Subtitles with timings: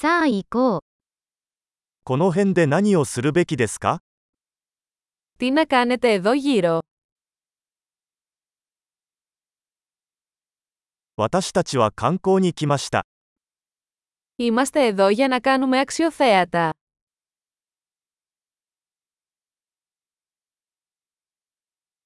[0.00, 0.79] さあ行こう。
[2.03, 3.99] この辺で何をするべきですか
[5.37, 6.79] Τι να κάνετε εδώ γύρω.
[11.17, 13.05] 私たちは観光に来ました。
[14.37, 16.71] Είμαστε εδώ για να κάνουμε αξιοθέατα.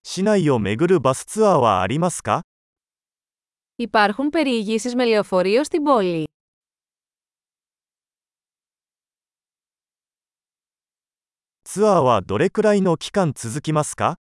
[0.04, 2.41] 市内を巡るバスツアーはありますか
[3.77, 6.23] Υπάρχουν περιηγήσεις με λεωφορείο στην πόλη.
[11.74, 14.16] ツアーはどれくらいの期間続きますか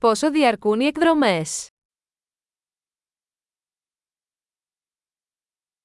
[0.00, 1.70] Πόσο διαρκούν οι εκδρομές.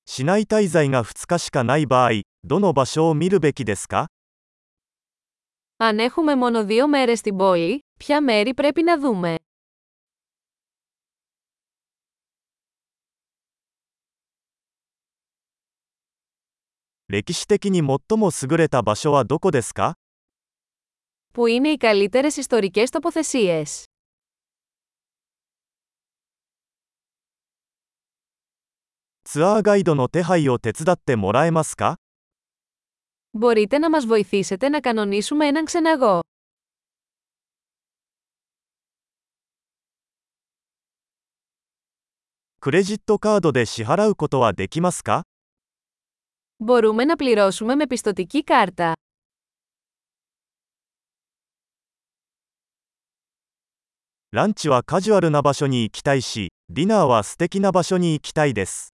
[0.05, 4.07] 市内滞在が2日しかない場合、どの場所を見るべきですか
[5.77, 9.37] Αν έχουμε μόνο δύο μέρες στην πόλη, ποια μέρη πρέπει να δούμε.
[17.07, 19.95] 歴史的に最も優れた場所はどこですか
[21.34, 23.84] που είναι οι καλύτερες ιστορικές τοποθεσίες;
[33.30, 36.20] Μπορείτε να μας βοηθήσετε να κανονίσουμε έναν ξεναγό.
[46.56, 48.92] Μπορούμε να πληρώσουμε με πιστοτική κάρτα.
[54.33, 58.93] ランチはカジュアルな場所に行きたいし、ディナーは素敵な場所に行きたいです。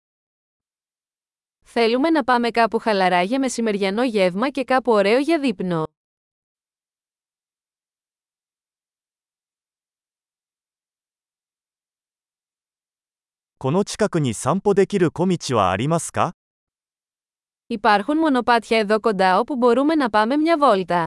[1.64, 5.84] Θέλουμε να πάμε κάπου χαλαρά για μεσημεριανό γεύμα και κάπου ωραίο για δείπνο.
[13.58, 16.32] この近くに散歩できる小道はありますか
[17.68, 21.04] Υπάρχουν μονοπάτια εδώ κοντά όπου μπορούμε να πάμε μια βόλτα.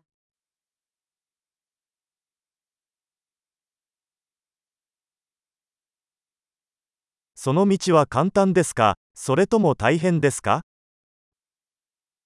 [7.40, 10.62] その道は簡単ですかそれとも大変ですか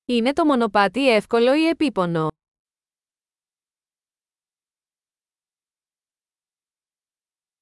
[0.07, 2.29] Είναι το μονοπάτι εύκολο ή επίπονο.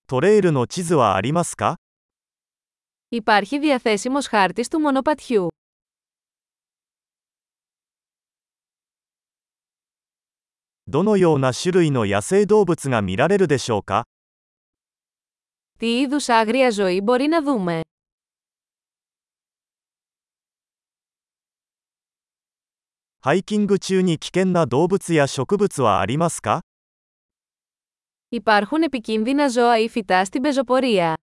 [0.08, 1.76] トレイルの地図はありますか
[3.10, 5.48] Υπάρχει διαθέσιμος χάρτης του μονοπατιού.
[10.88, 14.06] どのような種類の野生動物が見られるでしょうか
[15.83, 17.81] Τι είδους άγρια ζωή μπορεί να δούμε.
[28.29, 31.15] Υπάρχουν επικίνδυνα ζώα ή φυτά στην πεζοπορία.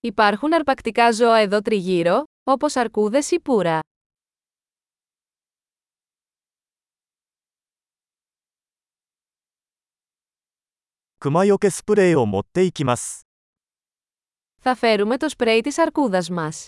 [0.00, 3.78] Υπάρχουν αρπακτικά ζώα εδώ τριγύρω, όπως αρκούδες ή πουρα.
[14.62, 16.64] Θα φέρουμε το σπρέι της αρκούδας μας.